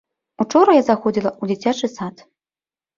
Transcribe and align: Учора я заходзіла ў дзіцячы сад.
Учора 0.45 0.71
я 0.77 0.83
заходзіла 0.89 1.31
ў 1.41 1.55
дзіцячы 1.55 1.95
сад. 1.97 2.29